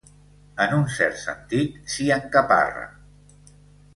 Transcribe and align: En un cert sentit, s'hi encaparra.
En 0.63 0.71
un 0.77 0.85
cert 0.93 1.19
sentit, 1.23 1.77
s'hi 1.95 2.09
encaparra. 2.17 2.87